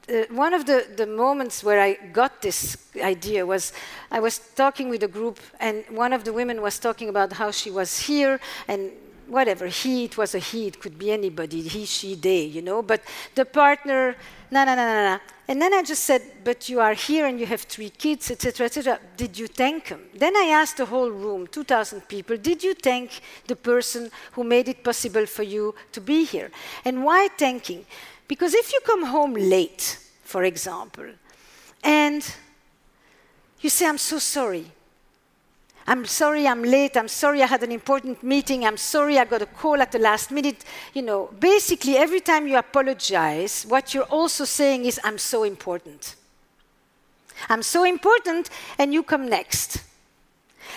uh, 0.09 0.23
one 0.31 0.54
of 0.54 0.66
the, 0.66 0.87
the 0.97 1.07
moments 1.07 1.62
where 1.62 1.81
I 1.81 1.95
got 2.12 2.43
this 2.43 2.76
idea 3.02 3.45
was 3.45 3.73
I 4.11 4.21
was 4.21 4.38
talking 4.38 4.88
with 4.88 5.02
a 5.02 5.09
group, 5.09 5.38
and 5.61 5.85
one 5.90 6.12
of 6.12 6.25
the 6.25 6.33
women 6.33 6.62
was 6.62 6.78
talking 6.78 7.09
about 7.09 7.33
how 7.33 7.50
she 7.50 7.71
was 7.71 7.99
here, 7.99 8.40
and 8.69 8.90
whatever, 9.26 9.66
he, 9.66 10.04
it 10.04 10.16
was 10.16 10.35
a 10.35 10.38
he, 10.38 10.66
it 10.66 10.81
could 10.81 10.99
be 10.99 11.11
anybody, 11.11 11.62
he, 11.62 11.85
she, 11.85 12.14
they, 12.14 12.45
you 12.45 12.62
know, 12.62 12.83
but 12.83 13.02
the 13.35 13.45
partner, 13.45 14.16
no, 14.50 14.64
no, 14.64 14.75
no, 14.75 14.85
no, 14.85 15.14
no. 15.14 15.21
And 15.46 15.60
then 15.60 15.74
I 15.74 15.82
just 15.82 16.04
said, 16.04 16.22
but 16.42 16.70
you 16.70 16.80
are 16.80 16.94
here 16.94 17.26
and 17.26 17.38
you 17.38 17.44
have 17.46 17.62
three 17.62 17.90
kids, 17.90 18.30
etc., 18.30 18.66
etc. 18.66 18.98
Did 19.16 19.38
you 19.38 19.46
thank 19.46 19.88
him? 19.88 20.00
Then 20.14 20.34
I 20.36 20.44
asked 20.44 20.78
the 20.78 20.86
whole 20.86 21.10
room, 21.10 21.46
2,000 21.46 22.08
people, 22.08 22.38
did 22.38 22.62
you 22.64 22.72
thank 22.72 23.20
the 23.46 23.56
person 23.56 24.10
who 24.32 24.44
made 24.44 24.68
it 24.68 24.82
possible 24.82 25.26
for 25.26 25.42
you 25.42 25.74
to 25.92 26.00
be 26.00 26.24
here? 26.24 26.50
And 26.84 27.04
why 27.04 27.28
thanking? 27.36 27.84
Because 28.26 28.54
if 28.54 28.72
you 28.72 28.80
come 28.86 29.04
home 29.04 29.34
late, 29.34 29.99
for 30.23 30.45
example, 30.45 31.06
and 31.82 32.26
you 33.60 33.69
say, 33.69 33.86
I'm 33.86 33.99
so 33.99 34.19
sorry, 34.19 34.64
I'm 35.86 36.06
sorry 36.06 36.47
I'm 36.47 36.62
late. 36.62 36.97
I'm 36.97 37.08
sorry 37.08 37.42
I 37.42 37.47
had 37.47 37.62
an 37.62 37.73
important 37.73 38.23
meeting. 38.23 38.64
I'm 38.64 38.78
sorry 38.78 39.18
I 39.18 39.25
got 39.25 39.42
a 39.42 39.47
call 39.47 39.82
at 39.82 39.92
the 39.92 39.99
last 39.99 40.30
minute. 40.30 40.64
You 40.94 41.02
know, 41.02 41.30
basically, 41.38 41.97
every 41.97 42.20
time 42.20 42.47
you 42.47 42.56
apologize, 42.56 43.64
what 43.68 43.92
you're 43.92 44.04
also 44.04 44.44
saying 44.44 44.86
is, 44.86 44.99
I'm 45.04 45.18
so 45.18 45.42
important. 45.44 46.16
I'm 47.49 47.62
so 47.62 47.84
important, 47.84 48.49
and 48.78 48.94
you 48.94 49.02
come 49.02 49.28
next. 49.28 49.82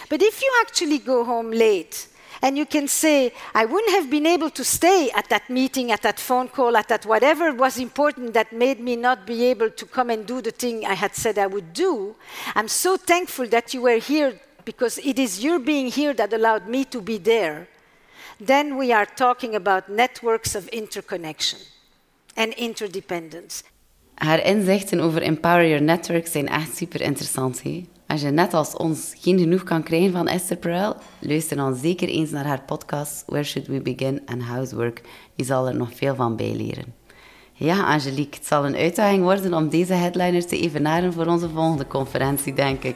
But 0.10 0.22
if 0.22 0.42
you 0.42 0.52
actually 0.62 0.98
go 0.98 1.24
home 1.24 1.52
late, 1.52 2.08
and 2.42 2.58
you 2.58 2.66
can 2.66 2.88
say, 2.88 3.34
I 3.54 3.66
wouldn't 3.66 3.92
have 3.92 4.10
been 4.10 4.28
able 4.28 4.50
to 4.52 4.64
stay 4.64 5.10
at 5.16 5.30
that 5.30 5.50
meeting, 5.50 5.92
at 5.92 6.02
that 6.04 6.20
phone 6.20 6.50
call, 6.50 6.78
at 6.78 6.88
that 6.90 7.06
whatever 7.06 7.54
was 7.54 7.80
important 7.80 8.34
that 8.34 8.54
made 8.54 8.80
me 8.80 8.96
not 8.96 9.26
be 9.26 9.46
able 9.46 9.70
to 9.72 9.86
come 9.86 10.10
and 10.10 10.26
do 10.26 10.42
the 10.42 10.52
thing 10.52 10.86
I 10.86 10.94
had 10.94 11.16
said 11.16 11.38
I 11.38 11.48
would 11.48 11.74
do. 11.74 12.16
I'm 12.56 12.68
so 12.68 12.98
thankful 12.98 13.48
that 13.48 13.74
you 13.74 13.82
were 13.82 13.98
here 13.98 14.40
because 14.68 15.00
it 15.00 15.18
is 15.18 15.40
your 15.40 15.60
being 15.60 15.92
here 15.92 16.14
that 16.14 16.34
allowed 16.34 16.68
me 16.68 16.84
to 16.84 17.02
be 17.02 17.18
there, 17.22 17.68
then 18.46 18.78
we 18.78 18.94
are 18.94 19.08
talking 19.16 19.56
about 19.56 19.88
networks 19.88 20.56
of 20.56 20.68
interconnection 20.68 21.60
and 22.36 22.54
interdependence. 22.54 23.64
Haar 24.16 24.46
inzichten 24.46 25.00
over 25.00 25.22
Empower 25.22 25.68
Your 25.68 25.82
Network 25.82 26.28
zijn 26.28 26.48
echt 26.48 26.78
super 26.78 27.02
interessant. 27.02 27.64
Hè? 27.64 27.88
Als 28.08 28.22
je 28.22 28.30
net 28.30 28.54
als 28.54 28.76
ons 28.76 29.14
geen 29.18 29.40
genoeg 29.40 29.64
kan 29.64 29.84
krijgen 29.84 30.12
van 30.12 30.28
Esther 30.28 30.58
Perel, 30.58 30.96
luister 31.20 31.58
dan 31.58 31.76
zeker 31.76 32.08
eens 32.08 32.30
naar 32.30 32.46
haar 32.46 32.62
podcast 32.62 33.24
Where 33.26 33.44
Should 33.44 33.68
We 33.68 33.82
Begin 33.82 34.22
and 34.26 34.42
Housework. 34.42 35.02
Je 35.36 35.44
zal 35.44 35.68
er 35.68 35.76
nog 35.76 35.90
veel 35.94 36.16
van 36.16 36.36
bijleren. 36.36 36.94
Ja, 37.60 37.84
Angelique, 37.84 38.38
het 38.38 38.48
zal 38.48 38.66
een 38.66 38.76
uitdaging 38.76 39.24
worden 39.24 39.54
om 39.54 39.70
deze 39.70 39.94
headliners 39.94 40.46
te 40.46 40.60
evenaren 40.60 41.14
voor 41.14 41.26
onze 41.26 41.50
volgende 41.50 41.88
conferentie, 41.88 42.54
denk 42.54 42.84
ik. 42.84 42.96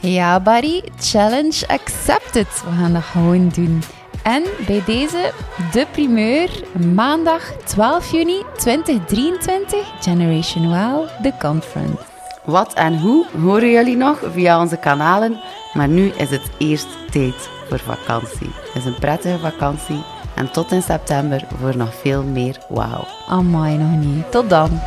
Ja, 0.00 0.40
Barry, 0.40 0.84
challenge 0.98 1.68
accepted. 1.68 2.62
We 2.64 2.70
gaan 2.78 2.92
dat 2.92 3.02
gewoon 3.02 3.48
doen. 3.48 3.82
En 4.22 4.42
bij 4.66 4.82
deze 4.86 5.32
de 5.72 5.86
primeur, 5.92 6.50
maandag 6.94 7.52
12 7.64 8.12
juni 8.12 8.42
2023, 8.56 9.92
Generation 10.00 10.66
Wow, 10.68 11.08
de 11.22 11.32
conference. 11.38 12.02
Wat 12.44 12.74
en 12.74 12.98
hoe 12.98 13.26
horen 13.40 13.70
jullie 13.70 13.96
nog 13.96 14.22
via 14.32 14.60
onze 14.60 14.76
kanalen, 14.76 15.40
maar 15.72 15.88
nu 15.88 16.08
is 16.08 16.30
het 16.30 16.50
eerst 16.58 16.88
tijd 17.10 17.48
voor 17.68 17.78
vakantie. 17.78 18.50
Het 18.64 18.74
is 18.74 18.84
een 18.84 18.98
prettige 18.98 19.38
vakantie 19.38 20.02
en 20.36 20.50
tot 20.50 20.72
in 20.72 20.82
september 20.82 21.44
voor 21.60 21.76
nog 21.76 21.94
veel 21.94 22.22
meer 22.22 22.58
wow. 22.68 23.04
Amai, 23.28 23.76
nog 23.76 24.04
niet. 24.04 24.30
Tot 24.30 24.50
dan. 24.50 24.80